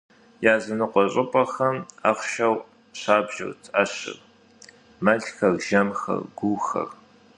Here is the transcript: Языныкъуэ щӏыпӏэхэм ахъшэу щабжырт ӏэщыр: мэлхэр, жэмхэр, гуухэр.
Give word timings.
Языныкъуэ 0.53 1.03
щӏыпӏэхэм 1.11 1.77
ахъшэу 2.09 2.55
щабжырт 2.99 3.61
ӏэщыр: 3.71 4.17
мэлхэр, 5.03 5.53
жэмхэр, 5.65 6.21
гуухэр. 6.37 6.89